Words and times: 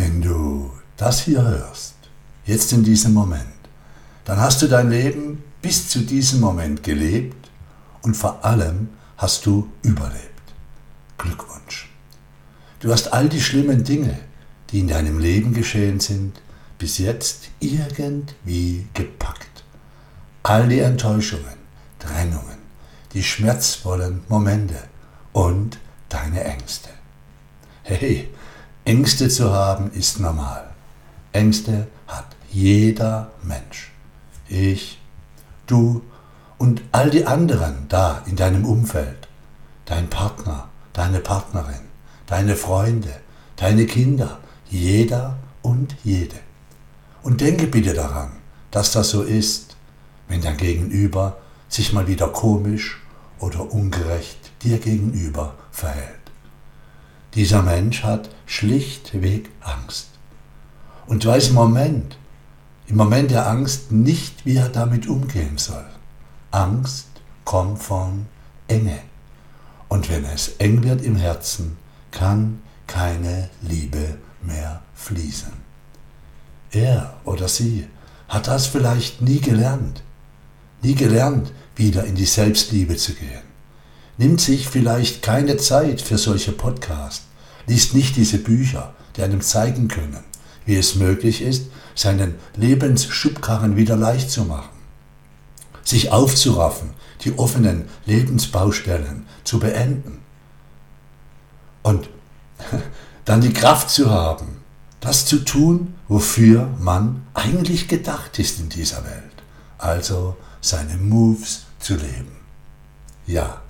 Wenn 0.00 0.22
du 0.22 0.70
das 0.96 1.24
hier 1.24 1.42
hörst, 1.42 1.94
jetzt 2.46 2.72
in 2.72 2.82
diesem 2.82 3.12
Moment, 3.12 3.60
dann 4.24 4.40
hast 4.40 4.62
du 4.62 4.66
dein 4.66 4.88
Leben 4.88 5.44
bis 5.60 5.90
zu 5.90 5.98
diesem 5.98 6.40
Moment 6.40 6.82
gelebt 6.82 7.50
und 8.00 8.16
vor 8.16 8.42
allem 8.42 8.88
hast 9.18 9.44
du 9.44 9.70
überlebt. 9.82 10.54
Glückwunsch. 11.18 11.90
Du 12.80 12.90
hast 12.90 13.12
all 13.12 13.28
die 13.28 13.42
schlimmen 13.42 13.84
Dinge, 13.84 14.18
die 14.70 14.80
in 14.80 14.88
deinem 14.88 15.18
Leben 15.18 15.52
geschehen 15.52 16.00
sind, 16.00 16.40
bis 16.78 16.96
jetzt 16.96 17.50
irgendwie 17.60 18.86
gepackt. 18.94 19.64
All 20.42 20.66
die 20.66 20.80
Enttäuschungen, 20.80 21.58
Trennungen, 21.98 22.56
die 23.12 23.22
schmerzvollen 23.22 24.22
Momente 24.28 24.82
und 25.34 25.78
deine 26.08 26.42
Ängste. 26.42 26.88
Hey, 27.82 28.30
Ängste 28.90 29.28
zu 29.28 29.52
haben 29.52 29.92
ist 29.92 30.18
normal. 30.18 30.64
Ängste 31.30 31.86
hat 32.08 32.26
jeder 32.50 33.30
Mensch. 33.40 33.92
Ich, 34.48 35.00
du 35.68 36.02
und 36.58 36.82
all 36.90 37.08
die 37.08 37.24
anderen 37.24 37.86
da 37.88 38.24
in 38.26 38.34
deinem 38.34 38.64
Umfeld. 38.64 39.28
Dein 39.84 40.10
Partner, 40.10 40.70
deine 40.92 41.20
Partnerin, 41.20 41.84
deine 42.26 42.56
Freunde, 42.56 43.14
deine 43.54 43.86
Kinder, 43.86 44.40
jeder 44.68 45.36
und 45.62 45.94
jede. 46.02 46.40
Und 47.22 47.42
denke 47.42 47.68
bitte 47.68 47.94
daran, 47.94 48.32
dass 48.72 48.90
das 48.90 49.10
so 49.10 49.22
ist, 49.22 49.76
wenn 50.26 50.40
dein 50.40 50.56
Gegenüber 50.56 51.36
sich 51.68 51.92
mal 51.92 52.08
wieder 52.08 52.26
komisch 52.26 53.00
oder 53.38 53.72
ungerecht 53.72 54.50
dir 54.64 54.78
gegenüber 54.78 55.54
verhält. 55.70 56.19
Dieser 57.34 57.62
Mensch 57.62 58.02
hat 58.02 58.30
schlichtweg 58.46 59.50
Angst. 59.60 60.08
Und 61.06 61.24
weiß 61.24 61.48
im 61.48 61.54
Moment, 61.54 62.18
im 62.86 62.96
Moment 62.96 63.30
der 63.30 63.48
Angst 63.48 63.92
nicht, 63.92 64.44
wie 64.44 64.56
er 64.56 64.68
damit 64.68 65.06
umgehen 65.06 65.58
soll. 65.58 65.86
Angst 66.50 67.06
kommt 67.44 67.80
von 67.80 68.26
Enge. 68.66 68.98
Und 69.88 70.08
wenn 70.08 70.24
es 70.24 70.56
eng 70.58 70.82
wird 70.82 71.02
im 71.02 71.16
Herzen, 71.16 71.76
kann 72.10 72.62
keine 72.86 73.50
Liebe 73.62 74.18
mehr 74.42 74.82
fließen. 74.94 75.52
Er 76.72 77.14
oder 77.24 77.48
sie 77.48 77.86
hat 78.28 78.46
das 78.46 78.66
vielleicht 78.66 79.22
nie 79.22 79.40
gelernt, 79.40 80.02
nie 80.82 80.94
gelernt, 80.94 81.52
wieder 81.74 82.04
in 82.04 82.14
die 82.14 82.26
Selbstliebe 82.26 82.96
zu 82.96 83.14
gehen, 83.14 83.42
nimmt 84.20 84.42
sich 84.42 84.68
vielleicht 84.68 85.22
keine 85.22 85.56
Zeit 85.56 86.02
für 86.02 86.18
solche 86.18 86.52
Podcasts, 86.52 87.24
liest 87.66 87.94
nicht 87.94 88.16
diese 88.16 88.36
Bücher, 88.36 88.92
die 89.16 89.22
einem 89.22 89.40
zeigen 89.40 89.88
können, 89.88 90.22
wie 90.66 90.76
es 90.76 90.94
möglich 90.94 91.40
ist, 91.40 91.70
seinen 91.94 92.34
Lebensschubkarren 92.54 93.76
wieder 93.76 93.96
leicht 93.96 94.30
zu 94.30 94.44
machen, 94.44 94.76
sich 95.84 96.12
aufzuraffen, 96.12 96.90
die 97.22 97.38
offenen 97.38 97.86
Lebensbaustellen 98.04 99.24
zu 99.42 99.58
beenden 99.58 100.18
und 101.82 102.10
dann 103.24 103.40
die 103.40 103.54
Kraft 103.54 103.88
zu 103.88 104.10
haben, 104.10 104.58
das 105.00 105.24
zu 105.24 105.38
tun, 105.46 105.94
wofür 106.08 106.68
man 106.78 107.22
eigentlich 107.32 107.88
gedacht 107.88 108.38
ist 108.38 108.60
in 108.60 108.68
dieser 108.68 109.02
Welt, 109.02 109.42
also 109.78 110.36
seine 110.60 110.98
Moves 110.98 111.62
zu 111.78 111.94
leben. 111.94 112.36
Ja, 113.26 113.62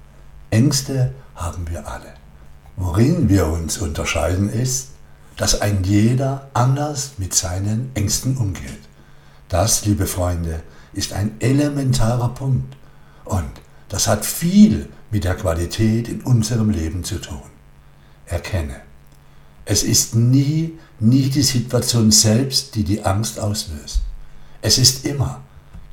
Ängste 0.50 1.14
haben 1.34 1.68
wir 1.70 1.86
alle. 1.86 2.14
Worin 2.76 3.28
wir 3.28 3.46
uns 3.46 3.78
unterscheiden 3.78 4.48
ist, 4.48 4.88
dass 5.36 5.60
ein 5.60 5.84
jeder 5.84 6.48
anders 6.54 7.12
mit 7.18 7.34
seinen 7.34 7.90
Ängsten 7.94 8.36
umgeht. 8.36 8.80
Das, 9.48 9.84
liebe 9.84 10.06
Freunde, 10.06 10.62
ist 10.92 11.12
ein 11.12 11.32
elementarer 11.40 12.28
Punkt 12.30 12.76
und 13.24 13.50
das 13.88 14.06
hat 14.06 14.24
viel 14.24 14.88
mit 15.10 15.24
der 15.24 15.36
Qualität 15.36 16.08
in 16.08 16.20
unserem 16.22 16.70
Leben 16.70 17.04
zu 17.04 17.20
tun. 17.20 17.42
Erkenne, 18.26 18.76
es 19.64 19.82
ist 19.82 20.14
nie, 20.14 20.78
nie 20.98 21.28
die 21.30 21.42
Situation 21.42 22.10
selbst, 22.10 22.74
die 22.74 22.84
die 22.84 23.04
Angst 23.04 23.38
auslöst. 23.38 24.00
Es 24.62 24.78
ist 24.78 25.04
immer, 25.04 25.40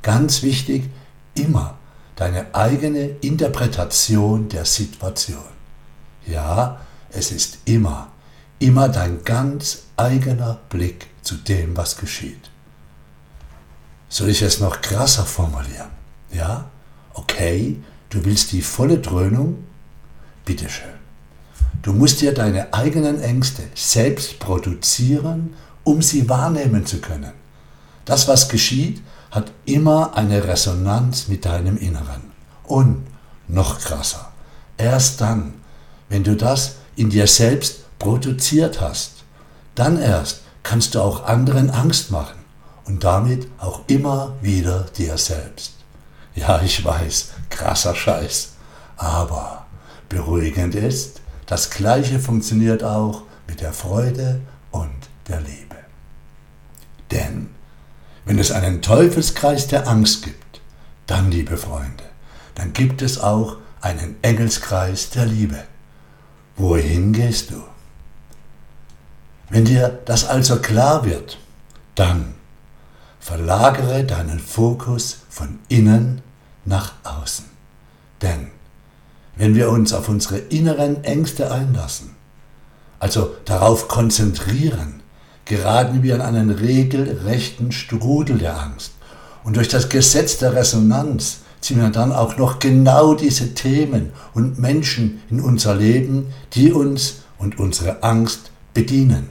ganz 0.02 0.42
wichtig, 0.42 0.90
immer 1.34 1.78
deine 2.18 2.52
eigene 2.52 3.10
Interpretation 3.20 4.48
der 4.48 4.64
Situation. 4.64 5.38
Ja, 6.26 6.80
es 7.10 7.30
ist 7.30 7.58
immer, 7.64 8.08
immer 8.58 8.88
dein 8.88 9.22
ganz 9.22 9.84
eigener 9.96 10.58
Blick 10.68 11.06
zu 11.22 11.36
dem, 11.36 11.76
was 11.76 11.96
geschieht. 11.96 12.50
Soll 14.08 14.30
ich 14.30 14.42
es 14.42 14.58
noch 14.58 14.80
krasser 14.80 15.24
formulieren? 15.24 15.90
Ja? 16.32 16.68
Okay, 17.14 17.76
du 18.10 18.24
willst 18.24 18.50
die 18.50 18.62
volle 18.62 18.98
Dröhnung? 18.98 19.64
Bitteschön. 20.44 20.98
Du 21.82 21.92
musst 21.92 22.20
dir 22.20 22.34
deine 22.34 22.74
eigenen 22.74 23.22
Ängste 23.22 23.62
selbst 23.76 24.40
produzieren, 24.40 25.54
um 25.84 26.02
sie 26.02 26.28
wahrnehmen 26.28 26.84
zu 26.84 27.00
können. 27.00 27.32
Das, 28.04 28.26
was 28.26 28.48
geschieht, 28.48 29.02
hat 29.30 29.52
immer 29.64 30.16
eine 30.16 30.44
Resonanz 30.44 31.28
mit 31.28 31.44
deinem 31.44 31.76
Inneren. 31.76 32.32
Und 32.64 33.06
noch 33.46 33.78
krasser, 33.80 34.30
erst 34.76 35.20
dann, 35.20 35.54
wenn 36.08 36.24
du 36.24 36.36
das 36.36 36.76
in 36.96 37.10
dir 37.10 37.26
selbst 37.26 37.98
produziert 37.98 38.80
hast, 38.80 39.24
dann 39.74 40.00
erst 40.00 40.42
kannst 40.62 40.94
du 40.94 41.00
auch 41.00 41.24
anderen 41.24 41.70
Angst 41.70 42.10
machen 42.10 42.38
und 42.84 43.04
damit 43.04 43.48
auch 43.58 43.82
immer 43.86 44.34
wieder 44.40 44.86
dir 44.96 45.16
selbst. 45.16 45.74
Ja, 46.34 46.60
ich 46.62 46.84
weiß, 46.84 47.30
krasser 47.50 47.94
Scheiß, 47.94 48.50
aber 48.96 49.66
beruhigend 50.08 50.74
ist, 50.74 51.20
das 51.46 51.70
Gleiche 51.70 52.18
funktioniert 52.18 52.84
auch 52.84 53.22
mit 53.46 53.60
der 53.60 53.72
Freude 53.72 54.40
und 54.70 54.90
der 55.28 55.40
Liebe. 55.40 55.57
Wenn 58.28 58.38
es 58.38 58.52
einen 58.52 58.82
Teufelskreis 58.82 59.68
der 59.68 59.88
Angst 59.88 60.22
gibt, 60.22 60.60
dann, 61.06 61.30
liebe 61.30 61.56
Freunde, 61.56 62.04
dann 62.56 62.74
gibt 62.74 63.00
es 63.00 63.18
auch 63.18 63.56
einen 63.80 64.16
Engelskreis 64.20 65.08
der 65.08 65.24
Liebe. 65.24 65.64
Wohin 66.54 67.14
gehst 67.14 67.52
du? 67.52 67.62
Wenn 69.48 69.64
dir 69.64 70.00
das 70.04 70.26
also 70.26 70.58
klar 70.58 71.06
wird, 71.06 71.38
dann 71.94 72.34
verlagere 73.18 74.04
deinen 74.04 74.40
Fokus 74.40 75.20
von 75.30 75.58
innen 75.68 76.20
nach 76.66 76.92
außen. 77.04 77.46
Denn 78.20 78.48
wenn 79.36 79.54
wir 79.54 79.70
uns 79.70 79.94
auf 79.94 80.10
unsere 80.10 80.36
inneren 80.36 81.02
Ängste 81.02 81.50
einlassen, 81.50 82.14
also 82.98 83.36
darauf 83.46 83.88
konzentrieren, 83.88 85.02
geraten 85.48 86.02
wir 86.02 86.14
an 86.14 86.20
einen 86.20 86.50
regelrechten 86.50 87.72
Strudel 87.72 88.38
der 88.38 88.60
Angst. 88.60 88.92
Und 89.44 89.56
durch 89.56 89.68
das 89.68 89.88
Gesetz 89.88 90.38
der 90.38 90.54
Resonanz 90.54 91.38
ziehen 91.60 91.80
wir 91.80 91.88
dann 91.90 92.12
auch 92.12 92.36
noch 92.36 92.58
genau 92.58 93.14
diese 93.14 93.54
Themen 93.54 94.10
und 94.34 94.58
Menschen 94.58 95.22
in 95.30 95.40
unser 95.40 95.74
Leben, 95.74 96.26
die 96.52 96.72
uns 96.72 97.22
und 97.38 97.58
unsere 97.58 98.02
Angst 98.02 98.50
bedienen. 98.74 99.30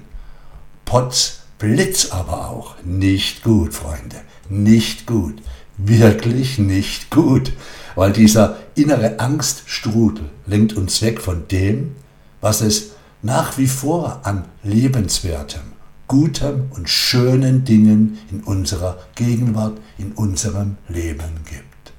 Potz 0.86 1.40
Blitz 1.60 2.12
aber 2.12 2.50
auch. 2.50 2.76
Nicht 2.84 3.44
gut, 3.44 3.74
Freunde. 3.74 4.18
Nicht 4.50 5.08
gut. 5.08 5.36
Wirklich 5.78 6.60
nicht 6.60 7.10
gut 7.10 7.52
weil 7.98 8.14
dieser 8.14 8.58
innere 8.76 9.20
Angststrudel 9.20 10.30
lenkt 10.46 10.74
uns 10.78 11.02
weg 11.02 11.20
von 11.20 11.48
dem, 11.48 11.96
was 12.42 12.62
es 12.62 12.92
nach 13.24 13.58
wie 13.58 13.66
vor 13.66 14.20
an 14.22 14.46
lebenswertem, 14.64 15.62
gutem 16.08 16.72
und 16.72 16.90
schönen 16.90 17.66
Dingen 17.66 18.18
in 18.32 18.42
unserer 18.42 18.98
Gegenwart, 19.16 19.78
in 19.98 20.14
unserem 20.14 20.78
Leben 20.88 21.44
gibt. 21.50 21.94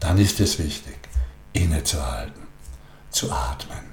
Dann 0.00 0.18
ist 0.18 0.40
es 0.40 0.58
wichtig, 0.58 0.98
innezuhalten, 1.52 2.42
zu 3.10 3.32
atmen, 3.32 3.84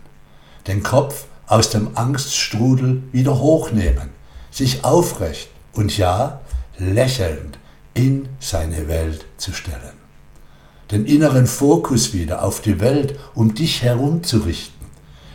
den 0.67 0.83
Kopf 0.83 1.25
aus 1.47 1.69
dem 1.69 1.95
Angststrudel 1.95 3.03
wieder 3.11 3.39
hochnehmen, 3.39 4.09
sich 4.51 4.83
aufrecht 4.83 5.49
und 5.73 5.97
ja, 5.97 6.41
lächelnd 6.77 7.57
in 7.93 8.27
seine 8.39 8.87
Welt 8.87 9.25
zu 9.37 9.53
stellen 9.53 10.05
den 10.91 11.05
inneren 11.05 11.47
Fokus 11.47 12.13
wieder 12.13 12.43
auf 12.43 12.61
die 12.61 12.79
Welt 12.79 13.17
um 13.33 13.55
dich 13.55 13.81
herum 13.81 14.23
zu 14.23 14.39
richten, 14.39 14.85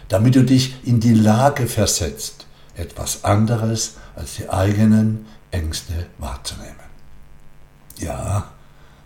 damit 0.08 0.34
du 0.34 0.44
dich 0.44 0.74
in 0.84 1.00
die 1.00 1.14
Lage 1.14 1.66
versetzt, 1.66 2.39
etwas 2.80 3.24
anderes 3.24 3.96
als 4.16 4.34
die 4.36 4.48
eigenen 4.48 5.26
Ängste 5.50 6.06
wahrzunehmen. 6.18 6.74
Ja, 7.98 8.50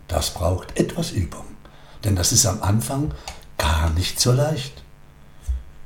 das 0.09 0.31
braucht 0.31 0.79
etwas 0.79 1.11
Übung, 1.11 1.45
denn 2.05 2.17
das 2.17 2.33
ist 2.33 2.47
am 2.47 2.63
Anfang 2.63 3.13
gar 3.59 3.91
nicht 3.91 4.21
so 4.21 4.33
leicht. 4.33 4.83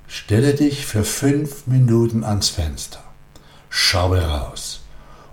Stelle 0.06 0.54
dich 0.54 0.86
für 0.86 1.04
fünf 1.04 1.66
Minuten 1.66 2.24
ans 2.24 2.48
Fenster. 2.48 3.00
schaue 3.70 4.22
raus 4.22 4.80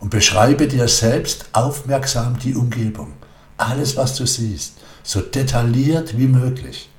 und 0.02 0.10
beschreibe 0.10 0.68
dir 0.68 0.88
selbst 0.90 1.46
aufmerksam 1.54 2.38
die 2.38 2.54
Umgebung, 2.54 3.14
alles 3.58 3.96
was 3.96 4.16
du 4.16 4.28
siehst, 4.28 4.74
so 5.04 5.22
detailliert 5.22 6.18
wie 6.18 6.28
möglich. 6.28 6.90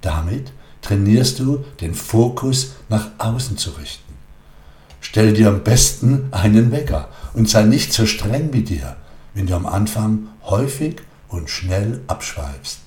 Damit 0.00 0.52
trainierst 0.80 1.38
du 1.38 1.64
den 1.80 1.94
Fokus 1.94 2.72
nach 2.88 3.10
außen 3.18 3.58
zu 3.58 3.70
richten. 3.72 4.05
Stell 5.16 5.32
dir 5.32 5.48
am 5.48 5.64
besten 5.64 6.28
einen 6.30 6.72
Wecker 6.72 7.08
und 7.32 7.48
sei 7.48 7.62
nicht 7.62 7.90
so 7.94 8.04
streng 8.04 8.50
mit 8.50 8.68
dir, 8.68 8.98
wenn 9.32 9.46
du 9.46 9.56
am 9.56 9.64
Anfang 9.64 10.28
häufig 10.42 11.00
und 11.28 11.48
schnell 11.48 12.02
abschweifst. 12.06 12.80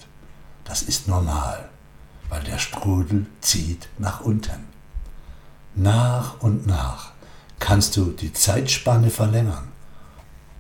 Das 0.64 0.84
ist 0.84 1.08
normal, 1.08 1.70
weil 2.30 2.44
der 2.44 2.60
Strudel 2.60 3.26
zieht 3.42 3.90
nach 3.98 4.22
unten. 4.22 4.68
Nach 5.74 6.40
und 6.40 6.68
nach 6.68 7.14
kannst 7.58 7.98
du 7.98 8.12
die 8.12 8.32
Zeitspanne 8.32 9.10
verlängern 9.10 9.70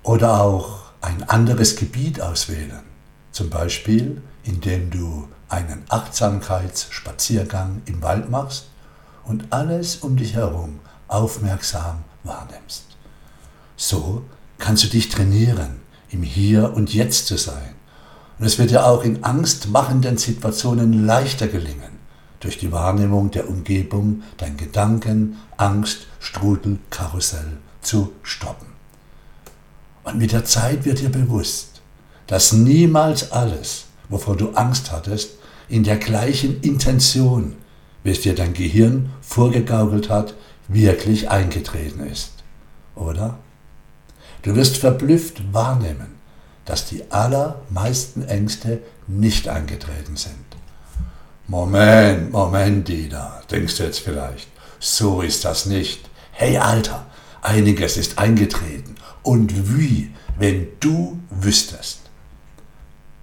oder 0.01 0.41
auch 0.41 0.79
ein 1.01 1.21
anderes 1.29 1.75
Gebiet 1.75 2.19
auswählen, 2.19 2.81
zum 3.31 3.51
Beispiel 3.51 4.23
indem 4.41 4.89
du 4.89 5.27
einen 5.49 5.83
Achtsamkeitsspaziergang 5.89 7.83
im 7.85 8.01
Wald 8.01 8.31
machst 8.31 8.69
und 9.23 9.53
alles 9.53 9.97
um 9.97 10.17
dich 10.17 10.33
herum 10.33 10.79
aufmerksam 11.09 12.03
wahrnimmst. 12.23 12.85
So 13.75 14.23
kannst 14.57 14.83
du 14.83 14.87
dich 14.87 15.09
trainieren, 15.09 15.81
im 16.09 16.23
Hier 16.23 16.73
und 16.73 16.93
Jetzt 16.93 17.27
zu 17.27 17.37
sein. 17.37 17.75
Und 18.39 18.45
es 18.45 18.57
wird 18.57 18.71
dir 18.71 18.85
auch 18.85 19.03
in 19.03 19.23
angstmachenden 19.23 20.17
Situationen 20.17 21.05
leichter 21.05 21.47
gelingen, 21.47 21.99
durch 22.39 22.57
die 22.57 22.71
Wahrnehmung 22.71 23.31
der 23.31 23.49
Umgebung 23.49 24.23
dein 24.37 24.55
Gedanken, 24.55 25.37
Angst, 25.57 26.07
Strudel, 26.19 26.79
Karussell 26.89 27.57
zu 27.81 28.13
stoppen. 28.23 28.67
Und 30.03 30.17
mit 30.17 30.31
der 30.31 30.45
Zeit 30.45 30.85
wird 30.85 30.99
dir 30.99 31.09
bewusst, 31.09 31.81
dass 32.27 32.53
niemals 32.53 33.31
alles, 33.31 33.85
wovor 34.07 34.37
du 34.37 34.51
Angst 34.51 34.91
hattest, 34.91 35.31
in 35.67 35.83
der 35.83 35.97
gleichen 35.97 36.61
Intention, 36.61 37.55
wie 38.03 38.11
es 38.11 38.21
dir 38.21 38.35
dein 38.35 38.53
Gehirn 38.53 39.09
vorgegaukelt 39.21 40.09
hat, 40.09 40.33
wirklich 40.69 41.29
eingetreten 41.29 42.05
ist. 42.07 42.31
Oder? 42.95 43.37
Du 44.43 44.55
wirst 44.55 44.77
verblüfft 44.77 45.53
wahrnehmen, 45.53 46.15
dass 46.63 46.85
die 46.85 47.11
allermeisten 47.11 48.25
Ängste 48.27 48.81
nicht 49.07 49.49
eingetreten 49.49 50.15
sind. 50.15 50.45
Moment, 51.47 52.31
Moment, 52.31 52.87
Dieter, 52.87 53.41
denkst 53.49 53.77
du 53.77 53.83
jetzt 53.83 53.99
vielleicht. 53.99 54.47
So 54.79 55.21
ist 55.21 55.43
das 55.43 55.65
nicht. 55.65 56.07
Hey 56.31 56.57
Alter, 56.57 57.07
einiges 57.41 57.97
ist 57.97 58.19
eingetreten. 58.19 58.95
Und 59.23 59.77
wie, 59.77 60.13
wenn 60.37 60.67
du 60.79 61.19
wüsstest. 61.31 62.01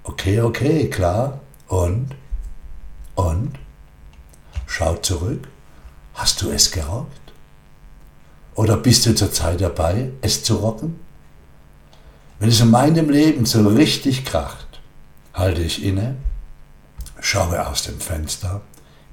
Okay, 0.02 0.40
okay, 0.40 0.90
klar. 0.90 1.40
Und? 1.68 2.08
Und? 3.14 3.52
Schau 4.66 4.96
zurück. 4.96 5.48
Hast 6.14 6.42
du 6.42 6.50
es 6.50 6.70
gerockt? 6.70 7.25
Oder 8.56 8.78
bist 8.78 9.04
du 9.04 9.14
zurzeit 9.14 9.60
dabei, 9.60 10.10
es 10.22 10.42
zu 10.42 10.56
rocken? 10.56 10.98
Wenn 12.38 12.48
es 12.48 12.60
in 12.60 12.70
meinem 12.70 13.10
Leben 13.10 13.44
so 13.44 13.66
richtig 13.68 14.24
kracht, 14.24 14.80
halte 15.34 15.60
ich 15.60 15.84
inne, 15.84 16.16
schaue 17.20 17.66
aus 17.66 17.82
dem 17.82 18.00
Fenster 18.00 18.62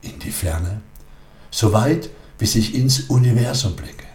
in 0.01 0.17
die 0.19 0.31
Ferne, 0.31 0.81
so 1.51 1.73
weit, 1.73 2.09
bis 2.37 2.55
ich 2.55 2.73
ins 2.73 3.01
Universum 3.01 3.75
blicke, 3.75 4.05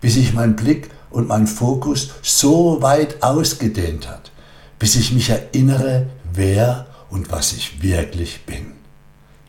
bis 0.00 0.14
sich 0.14 0.34
mein 0.34 0.56
Blick 0.56 0.90
und 1.10 1.28
mein 1.28 1.46
Fokus 1.46 2.10
so 2.22 2.82
weit 2.82 3.22
ausgedehnt 3.22 4.08
hat, 4.08 4.32
bis 4.80 4.96
ich 4.96 5.12
mich 5.12 5.30
erinnere, 5.30 6.08
wer 6.32 6.86
und 7.08 7.30
was 7.30 7.52
ich 7.52 7.82
wirklich 7.82 8.44
bin. 8.46 8.72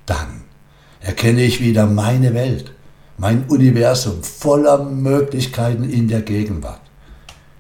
Dann 0.06 0.44
erkenne 1.00 1.42
ich 1.42 1.60
wieder 1.60 1.88
meine 1.88 2.34
Welt, 2.36 2.72
mein 3.18 3.46
Universum 3.48 4.22
voller 4.24 4.84
Möglichkeiten 4.84 5.84
in 5.84 6.08
der 6.08 6.22
Gegenwart. 6.22 6.81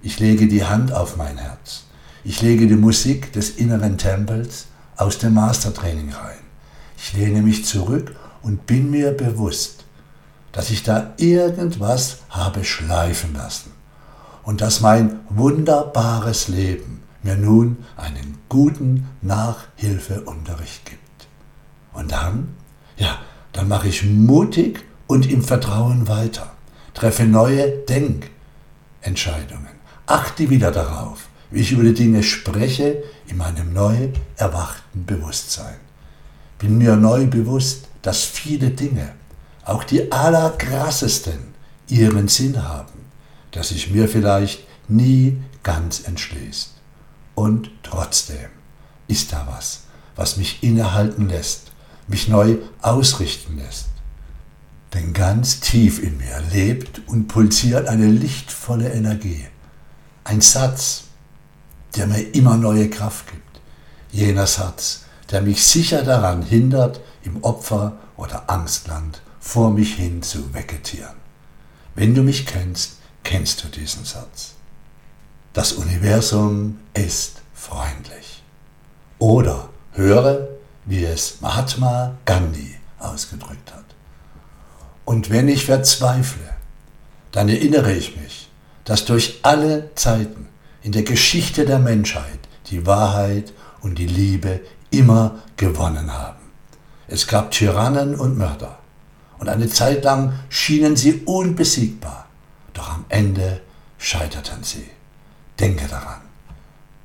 Ich 0.03 0.19
lege 0.19 0.47
die 0.47 0.63
Hand 0.63 0.93
auf 0.93 1.17
mein 1.17 1.37
Herz. 1.37 1.85
Ich 2.23 2.41
lege 2.41 2.67
die 2.67 2.75
Musik 2.75 3.33
des 3.33 3.51
inneren 3.51 3.97
Tempels 3.97 4.67
aus 4.95 5.17
dem 5.17 5.33
Mastertraining 5.33 6.13
rein. 6.13 6.37
Ich 6.97 7.13
lehne 7.13 7.41
mich 7.41 7.65
zurück 7.65 8.15
und 8.43 8.67
bin 8.67 8.91
mir 8.91 9.11
bewusst, 9.11 9.85
dass 10.51 10.69
ich 10.69 10.83
da 10.83 11.13
irgendwas 11.17 12.19
habe 12.29 12.63
schleifen 12.63 13.33
lassen 13.33 13.71
und 14.43 14.61
dass 14.61 14.81
mein 14.81 15.19
wunderbares 15.29 16.47
Leben 16.47 17.03
mir 17.23 17.35
nun 17.35 17.77
einen 17.95 18.37
guten 18.47 19.07
Nachhilfeunterricht 19.21 20.85
gibt. 20.85 21.27
Und 21.93 22.11
dann, 22.11 22.55
ja, 22.97 23.19
dann 23.53 23.67
mache 23.67 23.87
ich 23.87 24.03
mutig 24.05 24.83
und 25.07 25.29
im 25.31 25.41
Vertrauen 25.43 26.07
weiter, 26.07 26.51
treffe 26.93 27.23
neue 27.23 27.69
Denkentscheidungen 27.89 29.77
achte 30.07 30.49
wieder 30.49 30.71
darauf, 30.71 31.27
wie 31.51 31.59
ich 31.61 31.73
über 31.73 31.83
die 31.83 31.93
Dinge 31.93 32.23
spreche 32.23 33.03
in 33.27 33.37
meinem 33.37 33.73
neu 33.73 34.09
erwachten 34.37 35.05
Bewusstsein. 35.05 35.75
Bin 36.57 36.77
mir 36.77 36.95
neu 36.95 37.27
bewusst, 37.27 37.87
dass 38.01 38.23
viele 38.23 38.71
Dinge, 38.71 39.13
auch 39.63 39.83
die 39.83 40.11
allerkrassesten, 40.11 41.55
ihren 41.89 42.27
Sinn 42.27 42.63
haben, 42.63 43.05
dass 43.51 43.69
sich 43.69 43.91
mir 43.91 44.09
vielleicht 44.09 44.65
nie 44.87 45.37
ganz 45.63 46.07
entschließt. 46.07 46.71
Und 47.35 47.69
trotzdem 47.83 48.49
ist 49.07 49.31
da 49.31 49.47
was, 49.49 49.83
was 50.15 50.37
mich 50.37 50.63
innehalten 50.63 51.29
lässt, 51.29 51.71
mich 52.07 52.27
neu 52.27 52.57
ausrichten 52.81 53.57
lässt. 53.57 53.87
Denn 54.93 55.13
ganz 55.13 55.59
tief 55.59 56.01
in 56.01 56.17
mir 56.17 56.41
lebt 56.51 57.01
und 57.07 57.27
pulsiert 57.27 57.87
eine 57.87 58.07
lichtvolle 58.07 58.89
Energie, 58.91 59.45
ein 60.23 60.41
Satz, 60.41 61.03
der 61.95 62.07
mir 62.07 62.21
immer 62.33 62.57
neue 62.57 62.89
Kraft 62.89 63.27
gibt. 63.27 63.43
Jener 64.11 64.47
Satz, 64.47 65.05
der 65.31 65.41
mich 65.41 65.63
sicher 65.63 66.03
daran 66.03 66.41
hindert, 66.41 67.01
im 67.23 67.43
Opfer- 67.43 67.97
oder 68.15 68.49
Angstland 68.49 69.21
vor 69.39 69.71
mich 69.71 69.95
hin 69.95 70.21
zu 70.21 70.53
vegetieren. 70.53 71.15
Wenn 71.95 72.15
du 72.15 72.23
mich 72.23 72.45
kennst, 72.45 72.97
kennst 73.23 73.63
du 73.63 73.67
diesen 73.67 74.05
Satz. 74.05 74.53
Das 75.53 75.73
Universum 75.73 76.79
ist 76.93 77.41
freundlich. 77.53 78.43
Oder 79.19 79.69
höre, 79.93 80.47
wie 80.85 81.03
es 81.03 81.41
Mahatma 81.41 82.15
Gandhi 82.25 82.75
ausgedrückt 82.99 83.73
hat. 83.73 83.96
Und 85.07 85.29
wenn 85.29 85.47
ich 85.47 85.63
verzweifle, 85.63 86.49
dann 87.31 87.47
erinnere 87.47 87.93
ich 87.93 88.17
mich, 88.17 88.49
dass 88.83 89.05
durch 89.05 89.39
alle 89.41 89.95
Zeiten 89.95 90.49
in 90.83 90.91
der 90.91 91.03
Geschichte 91.03 91.65
der 91.65 91.79
Menschheit 91.79 92.39
die 92.69 92.85
Wahrheit 92.85 93.53
und 93.79 93.99
die 93.99 94.05
Liebe 94.05 94.59
immer 94.91 95.39
gewonnen 95.55 96.11
haben. 96.11 96.43
Es 97.07 97.25
gab 97.25 97.51
Tyrannen 97.51 98.15
und 98.15 98.37
Mörder 98.37 98.79
und 99.39 99.47
eine 99.47 99.69
Zeit 99.69 100.03
lang 100.03 100.33
schienen 100.49 100.97
sie 100.97 101.21
unbesiegbar, 101.23 102.27
doch 102.73 102.89
am 102.89 103.05
Ende 103.07 103.61
scheiterten 103.97 104.61
sie. 104.63 104.89
Denke 105.57 105.87
daran, 105.87 106.19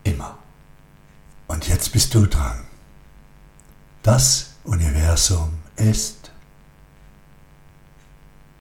immer. 0.02 0.38
Und 1.46 1.68
jetzt 1.68 1.92
bist 1.92 2.12
du 2.16 2.26
dran. 2.26 2.64
Das 4.02 4.54
Universum 4.64 5.52
ist 5.76 6.21